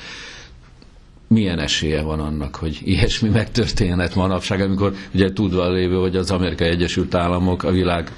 Milyen 1.29 1.59
esélye 1.59 2.03
van 2.03 2.21
annak, 2.21 2.55
hogy 2.57 2.79
ilyesmi 2.85 3.29
megtörténhet 3.29 4.15
manapság, 4.15 4.61
amikor 4.61 4.95
ugye 5.15 5.33
tudva 5.33 5.71
lévő, 5.71 5.95
hogy 5.97 6.17
az 6.17 6.31
Amerikai 6.31 6.69
Egyesült 6.69 7.15
Államok 7.15 7.63
a 7.63 7.71
világ 7.71 8.13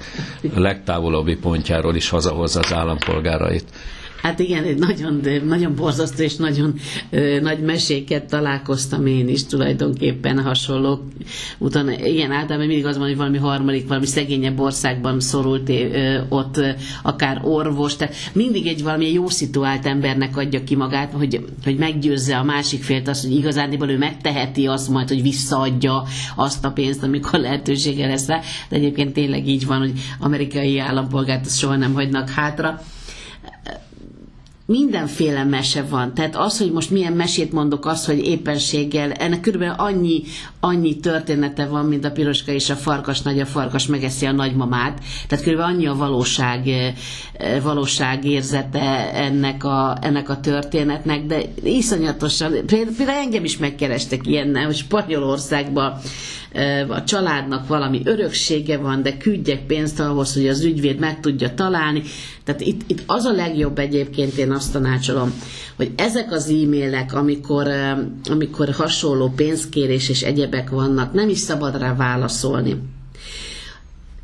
legtávolabbi 0.55 1.35
pontjáról 1.35 1.95
is 1.95 2.09
hazahozza 2.09 2.59
az 2.59 2.73
állampolgárait? 2.73 3.65
Hát 4.21 4.39
igen, 4.39 4.63
egy 4.63 4.77
nagyon, 4.77 5.21
nagyon 5.45 5.75
borzasztó 5.75 6.23
és 6.23 6.35
nagyon 6.35 6.73
ö, 7.09 7.39
nagy 7.39 7.59
meséket 7.59 8.25
találkoztam 8.25 9.05
én 9.05 9.27
is 9.27 9.45
tulajdonképpen 9.45 10.41
hasonló 10.41 11.03
utána. 11.57 11.91
Igen, 11.91 12.31
általában 12.31 12.67
mindig 12.67 12.85
az 12.85 12.97
van, 12.97 13.07
hogy 13.07 13.17
valami 13.17 13.37
harmadik, 13.37 13.87
valami 13.87 14.05
szegényebb 14.05 14.59
országban 14.59 15.19
szorult 15.19 15.69
ö, 15.69 16.19
ott 16.29 16.57
ö, 16.57 16.69
akár 17.03 17.41
orvos, 17.43 17.95
tehát 17.95 18.15
mindig 18.33 18.67
egy 18.67 18.83
valami 18.83 19.11
jó 19.11 19.27
szituált 19.27 19.85
embernek 19.85 20.37
adja 20.37 20.63
ki 20.63 20.75
magát, 20.75 21.11
hogy, 21.11 21.45
hogy 21.63 21.77
meggyőzze 21.77 22.37
a 22.37 22.43
másik 22.43 22.83
félt 22.83 23.07
azt, 23.07 23.23
hogy 23.23 23.35
igazándiból 23.35 23.89
ő 23.89 23.97
megteheti 23.97 24.67
azt 24.67 24.89
majd, 24.89 25.07
hogy 25.07 25.21
visszaadja 25.21 26.03
azt 26.35 26.65
a 26.65 26.71
pénzt, 26.71 27.03
amikor 27.03 27.39
lehetősége 27.39 28.07
lesz 28.07 28.27
rá. 28.27 28.39
De 28.69 28.75
egyébként 28.75 29.13
tényleg 29.13 29.47
így 29.47 29.65
van, 29.65 29.79
hogy 29.79 29.91
amerikai 30.19 30.79
állampolgárt 30.79 31.57
soha 31.57 31.75
nem 31.75 31.93
hagynak 31.93 32.29
hátra 32.29 32.81
mindenféle 34.67 35.43
mese 35.43 35.83
van. 35.83 36.13
Tehát 36.13 36.35
az, 36.35 36.57
hogy 36.57 36.71
most 36.71 36.89
milyen 36.91 37.13
mesét 37.13 37.51
mondok, 37.51 37.85
az, 37.85 38.05
hogy 38.05 38.19
éppenséggel, 38.27 39.11
ennek 39.11 39.39
körülbelül 39.41 39.73
annyi, 39.77 40.23
annyi 40.59 40.97
története 40.97 41.65
van, 41.65 41.85
mint 41.85 42.05
a 42.05 42.11
piroska 42.11 42.51
és 42.51 42.69
a 42.69 42.75
farkas, 42.75 43.21
nagy 43.21 43.39
a 43.39 43.45
farkas 43.45 43.85
megeszi 43.87 44.25
a 44.25 44.31
nagymamát. 44.31 44.99
Tehát 45.27 45.43
körülbelül 45.43 45.73
annyi 45.75 45.87
a 45.87 45.93
valóság, 45.95 46.69
valóság 47.63 48.25
érzete 48.25 49.13
ennek 49.13 49.63
a, 49.63 49.97
ennek 50.01 50.29
a 50.29 50.39
történetnek, 50.39 51.25
de 51.25 51.41
iszonyatosan, 51.63 52.51
például 52.65 53.09
engem 53.09 53.43
is 53.43 53.57
megkerestek 53.57 54.27
ilyennel, 54.27 54.65
hogy 54.65 54.75
Spanyolországban 54.75 55.93
a 56.89 57.03
családnak 57.03 57.67
valami 57.67 58.01
öröksége 58.03 58.77
van, 58.77 59.03
de 59.03 59.17
küldjek 59.17 59.65
pénzt 59.65 59.99
ahhoz, 59.99 60.33
hogy 60.33 60.47
az 60.47 60.63
ügyvéd 60.63 60.99
meg 60.99 61.19
tudja 61.19 61.53
találni. 61.53 62.01
Tehát 62.43 62.61
itt, 62.61 62.81
itt 62.87 63.03
az 63.05 63.25
a 63.25 63.31
legjobb 63.31 63.79
egyébként, 63.79 64.33
én 64.33 64.51
azt 64.51 64.71
tanácsolom, 64.71 65.33
hogy 65.75 65.91
ezek 65.95 66.31
az 66.31 66.49
e-mailek, 66.49 67.13
amikor, 67.13 67.67
amikor 68.29 68.69
hasonló 68.69 69.33
pénzkérés 69.35 70.09
és 70.09 70.21
egyebek 70.21 70.69
vannak, 70.69 71.13
nem 71.13 71.29
is 71.29 71.37
szabad 71.37 71.77
rá 71.77 71.95
válaszolni. 71.95 72.75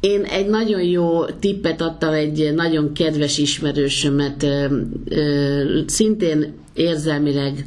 Én 0.06 0.24
egy 0.24 0.48
nagyon 0.48 0.82
jó 0.82 1.26
tippet 1.26 1.82
adtam 1.82 2.14
egy 2.14 2.54
nagyon 2.56 2.94
kedves 2.94 3.38
ismerősömet, 3.38 4.46
szintén 5.86 6.54
érzelmileg 6.74 7.66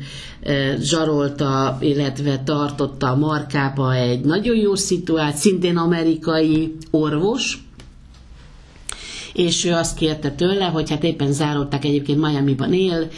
zsarolta, 0.81 1.79
illetve 1.81 2.43
tartotta 2.45 3.11
a 3.11 3.17
markába 3.17 3.95
egy 3.95 4.21
nagyon 4.21 4.57
jó 4.57 4.75
szituáció, 4.75 5.39
szintén 5.41 5.77
amerikai 5.77 6.77
orvos, 6.91 7.66
és 9.37 9.65
ő 9.65 9.73
azt 9.73 9.97
kérte 9.97 10.31
tőle, 10.31 10.65
hogy 10.65 10.91
hát 10.91 11.05
éppen 11.05 11.33
zárolták 11.33 11.85
egyébként 11.85 12.21
Miami-ban 12.21 12.73
él, 12.73 13.09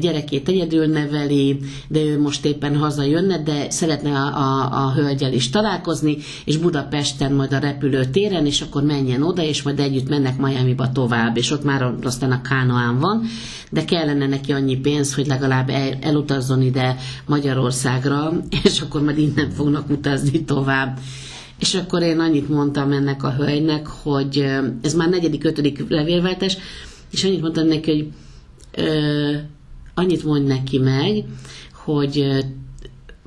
gyerekét 0.00 0.48
egyedül 0.48 0.86
neveli, 0.86 1.58
de 1.88 2.00
ő 2.00 2.20
most 2.20 2.44
éppen 2.44 2.76
hazajönne, 2.76 3.42
de 3.42 3.70
szeretne 3.70 4.10
a, 4.10 4.36
a, 4.36 4.84
a 4.84 4.92
hölgyel 4.92 5.32
is 5.32 5.50
találkozni, 5.50 6.16
és 6.44 6.56
Budapesten 6.56 7.32
majd 7.32 7.52
a 7.52 7.58
repülőtéren, 7.58 8.46
és 8.46 8.60
akkor 8.60 8.82
menjen 8.82 9.22
oda, 9.22 9.42
és 9.42 9.62
majd 9.62 9.80
együtt 9.80 10.08
mennek 10.08 10.38
Miami-ba 10.38 10.92
tovább, 10.92 11.36
és 11.36 11.50
ott 11.50 11.64
már 11.64 11.94
aztán 12.02 12.32
a 12.32 12.40
Kánoán 12.40 12.98
van, 12.98 13.22
de 13.70 13.84
kellene 13.84 14.26
neki 14.26 14.52
annyi 14.52 14.76
pénz, 14.76 15.14
hogy 15.14 15.26
legalább 15.26 15.68
el, 15.70 15.98
elutazzon 16.00 16.62
ide 16.62 16.96
Magyarországra, 17.26 18.32
és 18.64 18.80
akkor 18.80 19.02
majd 19.02 19.18
innen 19.18 19.50
fognak 19.50 19.90
utazni 19.90 20.44
tovább. 20.44 20.98
És 21.60 21.74
akkor 21.74 22.02
én 22.02 22.18
annyit 22.18 22.48
mondtam 22.48 22.92
ennek 22.92 23.22
a 23.22 23.32
hölgynek, 23.34 23.86
hogy 23.86 24.44
ez 24.82 24.94
már 24.94 25.08
negyedik, 25.08 25.44
ötödik 25.44 25.88
levélváltás, 25.88 26.56
és 27.10 27.24
annyit 27.24 27.40
mondtam 27.40 27.66
neki, 27.66 27.90
hogy 27.90 28.08
ö, 28.84 29.32
annyit 29.94 30.24
mondj 30.24 30.46
neki 30.46 30.78
meg, 30.78 31.24
hogy 31.84 32.26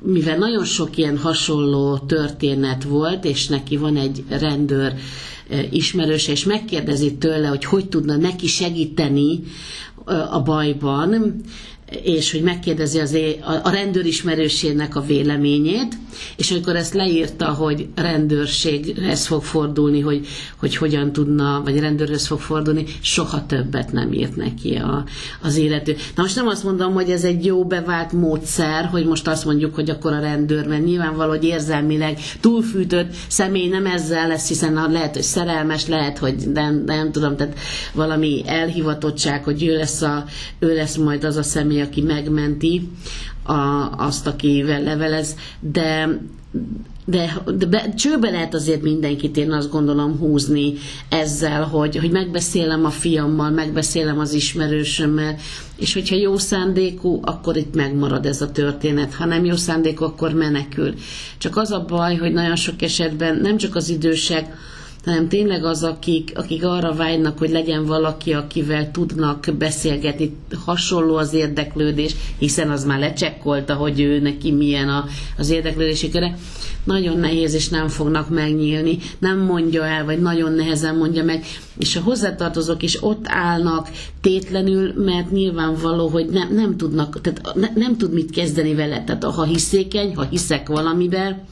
mivel 0.02 0.38
nagyon 0.38 0.64
sok 0.64 0.96
ilyen 0.96 1.18
hasonló 1.18 1.98
történet 1.98 2.84
volt, 2.84 3.24
és 3.24 3.46
neki 3.46 3.76
van 3.76 3.96
egy 3.96 4.24
rendőr 4.28 4.94
ismerőse, 5.70 6.32
és 6.32 6.44
megkérdezi 6.44 7.14
tőle, 7.16 7.46
hogy 7.48 7.64
hogy 7.64 7.88
tudna 7.88 8.16
neki 8.16 8.46
segíteni 8.46 9.42
a 10.30 10.42
bajban, 10.42 11.34
és 12.02 12.32
hogy 12.32 12.42
megkérdezi 12.42 12.98
az 12.98 13.12
é- 13.12 13.40
a 13.62 13.70
rendőr 13.70 14.06
ismerősének 14.06 14.96
a 14.96 15.00
véleményét, 15.00 15.96
és 16.36 16.50
amikor 16.50 16.76
ezt 16.76 16.94
leírta, 16.94 17.52
hogy 17.52 17.88
rendőrséghez 17.94 19.26
fog 19.26 19.42
fordulni, 19.42 20.00
hogy, 20.00 20.26
hogy 20.56 20.76
hogyan 20.76 21.12
tudna, 21.12 21.60
vagy 21.64 21.78
rendőrhöz 21.78 22.26
fog 22.26 22.40
fordulni, 22.40 22.84
soha 23.00 23.46
többet 23.46 23.92
nem 23.92 24.12
írt 24.12 24.36
neki 24.36 24.74
a, 24.74 25.04
az 25.42 25.56
élető. 25.56 25.96
Na 26.14 26.22
most 26.22 26.36
nem 26.36 26.46
azt 26.46 26.64
mondom, 26.64 26.92
hogy 26.92 27.10
ez 27.10 27.24
egy 27.24 27.44
jó 27.44 27.64
bevált 27.64 28.12
módszer, 28.12 28.84
hogy 28.84 29.06
most 29.06 29.28
azt 29.28 29.44
mondjuk, 29.44 29.74
hogy 29.74 29.90
akkor 29.90 30.12
a 30.12 30.20
rendőr, 30.20 30.66
mert 30.66 30.84
nyilvánvaló, 30.84 31.30
hogy 31.30 31.44
érzelmileg 31.44 32.18
túlfűtött 32.40 33.14
személy 33.28 33.68
nem 33.68 33.86
ezzel 33.86 34.28
lesz, 34.28 34.48
hiszen 34.48 34.90
lehet, 34.90 35.14
hogy 35.14 35.22
szerelmes, 35.22 35.86
lehet, 35.86 36.18
hogy 36.18 36.34
nem, 36.52 36.82
nem 36.86 37.12
tudom, 37.12 37.36
tehát 37.36 37.58
valami 37.92 38.42
elhivatottság, 38.46 39.44
hogy 39.44 39.64
ő 39.64 39.76
lesz, 39.76 40.02
a, 40.02 40.24
ő 40.58 40.74
lesz 40.74 40.96
majd 40.96 41.24
az 41.24 41.36
a 41.36 41.42
személy, 41.42 41.80
aki 41.84 42.00
megmenti 42.00 42.88
a, 43.42 43.90
azt, 43.96 44.26
akivel 44.26 44.82
levelez, 44.82 45.36
de 45.60 46.18
de, 47.06 47.42
de 47.56 47.66
be, 47.66 47.94
csőbe 47.94 48.30
lehet 48.30 48.54
azért 48.54 48.82
mindenkit, 48.82 49.36
én 49.36 49.52
azt 49.52 49.70
gondolom 49.70 50.18
húzni 50.18 50.72
ezzel, 51.08 51.62
hogy, 51.62 51.96
hogy 51.96 52.10
megbeszélem 52.10 52.84
a 52.84 52.90
fiammal, 52.90 53.50
megbeszélem 53.50 54.18
az 54.18 54.32
ismerősömmel, 54.32 55.36
és 55.76 55.94
hogyha 55.94 56.16
jó 56.16 56.38
szándékú, 56.38 57.20
akkor 57.22 57.56
itt 57.56 57.74
megmarad 57.74 58.26
ez 58.26 58.40
a 58.40 58.50
történet. 58.52 59.14
Ha 59.14 59.24
nem 59.24 59.44
jó 59.44 59.56
szándékú, 59.56 60.04
akkor 60.04 60.32
menekül. 60.32 60.94
Csak 61.38 61.56
az 61.56 61.70
a 61.70 61.84
baj, 61.88 62.16
hogy 62.16 62.32
nagyon 62.32 62.56
sok 62.56 62.82
esetben 62.82 63.36
nem 63.36 63.56
csak 63.56 63.74
az 63.74 63.88
idősek, 63.88 64.56
hanem 65.04 65.28
tényleg 65.28 65.64
az, 65.64 65.82
akik, 65.82 66.32
akik 66.34 66.64
arra 66.64 66.94
vágynak, 66.94 67.38
hogy 67.38 67.50
legyen 67.50 67.84
valaki, 67.84 68.32
akivel 68.32 68.90
tudnak 68.90 69.46
beszélgetni, 69.58 70.36
hasonló 70.64 71.16
az 71.16 71.32
érdeklődés, 71.32 72.14
hiszen 72.38 72.70
az 72.70 72.84
már 72.84 72.98
lecsekkolta, 72.98 73.74
hogy 73.74 74.00
ő 74.00 74.20
neki 74.20 74.52
milyen 74.52 74.88
a, 74.88 75.04
az 75.38 75.50
érdeklődési 75.50 76.10
köre. 76.10 76.36
Nagyon 76.84 77.18
nehéz, 77.18 77.54
és 77.54 77.68
nem 77.68 77.88
fognak 77.88 78.28
megnyílni, 78.28 78.98
nem 79.18 79.38
mondja 79.38 79.86
el, 79.86 80.04
vagy 80.04 80.20
nagyon 80.20 80.52
nehezen 80.52 80.96
mondja 80.96 81.24
meg, 81.24 81.44
és 81.78 81.96
a 81.96 82.00
hozzátartozók 82.00 82.82
is 82.82 83.02
ott 83.02 83.24
állnak 83.28 83.88
tétlenül, 84.20 84.92
mert 84.96 85.30
nyilvánvaló, 85.30 86.08
hogy 86.08 86.26
nem, 86.26 86.54
nem 86.54 86.76
tudnak, 86.76 87.20
tehát 87.20 87.54
ne, 87.54 87.68
nem 87.74 87.96
tud 87.96 88.12
mit 88.12 88.30
kezdeni 88.30 88.74
vele. 88.74 89.04
Tehát 89.04 89.24
ha 89.24 89.44
hiszékeny, 89.44 90.14
ha 90.14 90.26
hiszek 90.30 90.68
valamiben, 90.68 91.42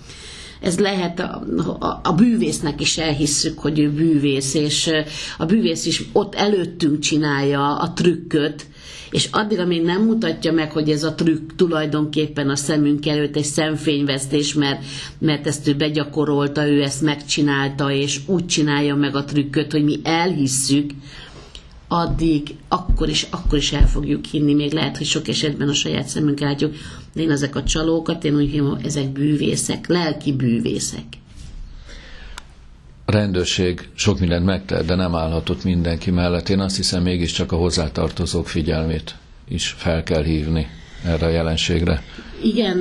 ez 0.63 0.79
lehet 0.79 1.21
a, 1.21 1.43
a, 1.79 2.01
a 2.03 2.13
bűvésznek 2.13 2.81
is 2.81 2.99
elhisszük, 2.99 3.59
hogy 3.59 3.79
ő 3.79 3.91
bűvész, 3.91 4.55
és 4.55 4.91
a 5.39 5.45
bűvész 5.45 5.87
is 5.87 6.03
ott 6.13 6.35
előttünk 6.35 6.99
csinálja 6.99 7.77
a 7.77 7.93
trükköt, 7.93 8.67
és 9.11 9.29
addig, 9.33 9.59
amíg 9.59 9.83
nem 9.83 10.03
mutatja 10.05 10.53
meg, 10.53 10.73
hogy 10.73 10.91
ez 10.91 11.05
a 11.05 11.15
trükk 11.15 11.51
tulajdonképpen 11.57 12.49
a 12.51 12.57
szemünk 12.57 13.07
előtt 13.07 13.37
egy 13.37 13.45
szemfényvesztés, 13.45 14.55
mert, 14.55 14.85
mert 15.19 15.47
ezt 15.47 15.69
ő 15.69 15.75
begyakorolta, 15.75 16.69
ő 16.69 16.83
ezt 16.83 17.03
megcsinálta, 17.03 17.91
és 17.91 18.21
úgy 18.27 18.47
csinálja 18.47 18.95
meg 18.95 19.15
a 19.17 19.25
trükköt, 19.25 19.73
hogy 19.73 19.85
mi 19.85 20.01
elhisszük, 20.03 20.91
addig 21.93 22.55
akkor 22.69 23.09
is, 23.09 23.27
akkor 23.31 23.59
is 23.59 23.73
el 23.73 23.89
fogjuk 23.89 24.25
hinni, 24.25 24.55
még 24.55 24.73
lehet, 24.73 24.97
hogy 24.97 25.07
sok 25.07 25.29
esetben 25.29 25.69
a 25.69 25.75
saját 25.75 26.07
szemünk 26.07 26.41
látjuk, 26.41 26.75
de 27.15 27.23
én 27.23 27.31
ezek 27.31 27.57
a 27.57 27.63
csalókat, 27.63 28.25
én 28.25 28.35
úgy 28.35 28.51
hívom, 28.51 28.79
ezek 28.85 29.09
bűvészek, 29.09 29.87
lelki 29.87 30.33
bűvészek. 30.33 31.05
A 33.05 33.13
rendőrség 33.13 33.89
sok 33.95 34.19
mindent 34.19 34.45
megtett, 34.45 34.87
de 34.87 34.95
nem 34.95 35.15
állhatott 35.15 35.65
mindenki 35.65 36.11
mellett. 36.11 36.49
Én 36.49 36.61
azt 36.61 36.77
hiszem, 36.77 37.03
mégiscsak 37.03 37.53
a 37.53 37.57
hozzátartozók 37.57 38.49
figyelmét 38.49 39.17
is 39.49 39.75
fel 39.79 40.03
kell 40.03 40.23
hívni 40.23 40.67
erre 41.05 41.27
a 41.27 41.31
jelenségre. 41.31 42.03
Igen, 42.45 42.79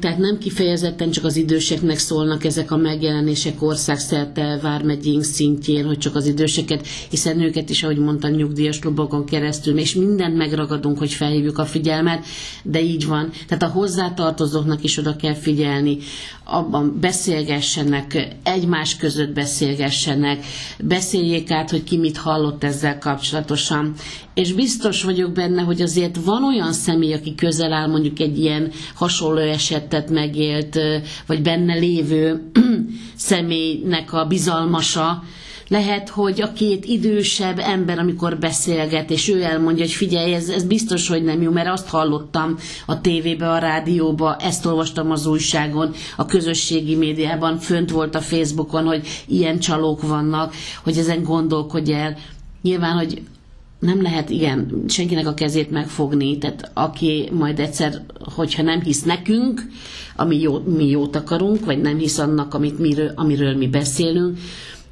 tehát 0.00 0.18
nem 0.18 0.38
kifejezetten 0.38 1.10
csak 1.10 1.24
az 1.24 1.36
időseknek 1.36 1.98
szólnak 1.98 2.44
ezek 2.44 2.70
a 2.70 2.76
megjelenések 2.76 3.62
országszerte 3.62 4.58
vármegyénk 4.62 5.22
szintjén, 5.22 5.86
hogy 5.86 5.98
csak 5.98 6.14
az 6.14 6.26
időseket, 6.26 6.86
hiszen 7.10 7.40
őket 7.40 7.70
is, 7.70 7.82
ahogy 7.82 7.98
mondtam, 7.98 8.30
nyugdíjas 8.30 8.78
klubokon 8.78 9.24
keresztül, 9.24 9.78
és 9.78 9.94
mindent 9.94 10.36
megragadunk, 10.36 10.98
hogy 10.98 11.12
felhívjuk 11.12 11.58
a 11.58 11.64
figyelmet, 11.64 12.24
de 12.62 12.80
így 12.82 13.06
van. 13.06 13.30
Tehát 13.48 13.62
a 13.62 13.78
hozzátartozóknak 13.78 14.84
is 14.84 14.98
oda 14.98 15.16
kell 15.16 15.34
figyelni, 15.34 15.98
abban 16.44 16.98
beszélgessenek, 17.00 18.36
egymás 18.42 18.96
között 18.96 19.32
beszélgessenek, 19.32 20.44
beszéljék 20.78 21.50
át, 21.50 21.70
hogy 21.70 21.84
ki 21.84 21.96
mit 21.96 22.16
hallott 22.16 22.64
ezzel 22.64 22.98
kapcsolatosan. 22.98 23.94
És 24.34 24.52
biztos 24.52 25.02
vagyok 25.02 25.32
benne, 25.32 25.62
hogy 25.62 25.82
azért 25.82 26.16
van 26.24 26.44
olyan 26.44 26.72
személy, 26.72 27.12
aki 27.12 27.34
közel 27.34 27.72
áll 27.72 27.86
mondjuk 27.88 28.18
egy 28.18 28.38
ilyen 28.38 28.70
hasonló 28.94 29.40
esetet 29.40 30.10
megélt, 30.10 30.78
vagy 31.26 31.42
benne 31.42 31.74
lévő 31.74 32.50
személynek 33.16 34.12
a 34.12 34.24
bizalmasa, 34.24 35.22
lehet, 35.68 36.08
hogy 36.08 36.40
a 36.40 36.52
két 36.52 36.84
idősebb 36.84 37.58
ember, 37.58 37.98
amikor 37.98 38.38
beszélget, 38.38 39.10
és 39.10 39.28
ő 39.28 39.42
elmondja, 39.42 39.84
hogy 39.84 39.92
figyelj, 39.92 40.34
ez, 40.34 40.48
ez 40.48 40.64
biztos, 40.64 41.08
hogy 41.08 41.22
nem 41.22 41.42
jó, 41.42 41.50
mert 41.50 41.68
azt 41.68 41.88
hallottam 41.88 42.56
a 42.86 43.00
tévébe, 43.00 43.50
a 43.50 43.58
rádióba, 43.58 44.36
ezt 44.36 44.66
olvastam 44.66 45.10
az 45.10 45.26
újságon, 45.26 45.92
a 46.16 46.26
közösségi 46.26 46.94
médiában, 46.94 47.58
fönt 47.58 47.90
volt 47.90 48.14
a 48.14 48.20
Facebookon, 48.20 48.84
hogy 48.84 49.06
ilyen 49.26 49.58
csalók 49.58 50.02
vannak, 50.02 50.54
hogy 50.82 50.98
ezen 50.98 51.22
gondolkodj 51.22 51.92
el. 51.92 52.16
Nyilván, 52.62 52.96
hogy 52.96 53.22
nem 53.84 54.02
lehet, 54.02 54.30
igen, 54.30 54.84
senkinek 54.88 55.26
a 55.26 55.34
kezét 55.34 55.70
megfogni, 55.70 56.38
tehát 56.38 56.70
aki 56.74 57.28
majd 57.32 57.58
egyszer, 57.58 58.02
hogyha 58.34 58.62
nem 58.62 58.80
hisz 58.80 59.02
nekünk, 59.02 59.62
ami 60.16 60.40
jó, 60.40 60.58
mi 60.58 60.88
jót 60.88 61.16
akarunk, 61.16 61.64
vagy 61.64 61.80
nem 61.80 61.98
hisz 61.98 62.18
annak, 62.18 62.54
amit 62.54 62.78
miről, 62.78 63.12
amiről 63.14 63.56
mi 63.56 63.68
beszélünk, 63.68 64.38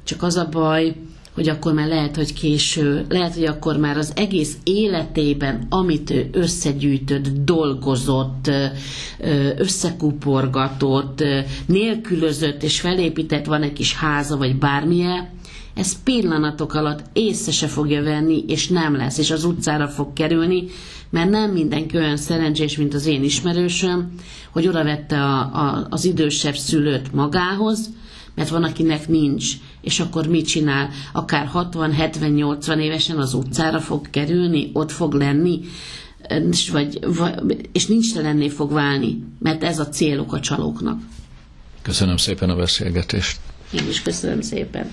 csak 0.03 0.23
az 0.23 0.35
a 0.35 0.47
baj, 0.51 0.95
hogy 1.33 1.49
akkor 1.49 1.73
már 1.73 1.87
lehet, 1.87 2.15
hogy 2.15 2.33
késő, 2.33 3.05
lehet, 3.09 3.33
hogy 3.33 3.45
akkor 3.45 3.77
már 3.77 3.97
az 3.97 4.11
egész 4.15 4.57
életében, 4.63 5.65
amit 5.69 6.09
ő 6.09 6.29
összegyűjtött, 6.31 7.27
dolgozott, 7.27 8.51
összekuporgatott, 9.57 11.23
nélkülözött 11.65 12.63
és 12.63 12.79
felépített, 12.79 13.45
van 13.45 13.61
egy 13.61 13.73
kis 13.73 13.95
háza, 13.95 14.37
vagy 14.37 14.55
bármilyen, 14.55 15.29
ez 15.75 16.03
pillanatok 16.03 16.73
alatt 16.73 17.03
észre 17.13 17.51
se 17.51 17.67
fogja 17.67 18.03
venni, 18.03 18.43
és 18.47 18.67
nem 18.67 18.95
lesz, 18.95 19.17
és 19.17 19.31
az 19.31 19.43
utcára 19.43 19.87
fog 19.87 20.13
kerülni, 20.13 20.63
mert 21.09 21.29
nem 21.29 21.51
mindenki 21.51 21.97
olyan 21.97 22.17
szerencsés, 22.17 22.77
mint 22.77 22.93
az 22.93 23.05
én 23.05 23.23
ismerősöm, 23.23 24.13
hogy 24.51 24.67
oda 24.67 24.83
vette 24.83 25.23
a, 25.23 25.39
a, 25.39 25.87
az 25.89 26.05
idősebb 26.05 26.55
szülőt 26.55 27.13
magához, 27.13 27.89
mert 28.35 28.49
van, 28.49 28.63
akinek 28.63 29.07
nincs, 29.07 29.45
és 29.81 29.99
akkor 29.99 30.27
mit 30.27 30.47
csinál? 30.47 30.89
Akár 31.13 31.49
60-70-80 31.53 32.77
évesen 32.77 33.17
az 33.17 33.33
utcára 33.33 33.79
fog 33.79 34.09
kerülni, 34.09 34.69
ott 34.73 34.91
fog 34.91 35.13
lenni, 35.13 35.59
és, 36.51 36.69
vagy, 36.69 36.99
vagy, 37.15 37.69
és 37.71 37.85
nincs 37.85 38.15
lenné 38.15 38.49
fog 38.49 38.71
válni, 38.71 39.23
mert 39.39 39.63
ez 39.63 39.79
a 39.79 39.89
célok 39.89 40.33
a 40.33 40.39
csalóknak. 40.39 41.01
Köszönöm 41.81 42.17
szépen 42.17 42.49
a 42.49 42.55
beszélgetést. 42.55 43.39
Én 43.71 43.89
is 43.89 44.01
köszönöm 44.01 44.41
szépen. 44.41 44.91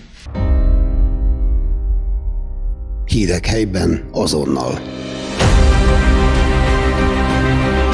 Hírek 3.10 3.46
helyben 3.46 4.08
azonnal. 4.10 4.80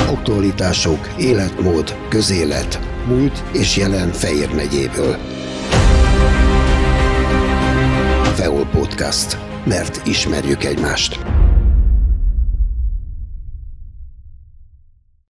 Aktualitások, 0.09 1.15
életmód, 1.19 1.97
közélet, 2.09 2.81
múlt 3.09 3.45
és 3.53 3.77
jelen 3.77 4.09
Fejér 4.13 4.55
megyéből. 4.55 5.17
Feol 8.35 8.67
Podcast. 8.67 9.39
Mert 9.65 10.07
ismerjük 10.07 10.65
egymást. 10.65 11.19